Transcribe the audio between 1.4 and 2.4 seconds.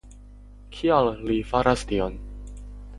faras tion?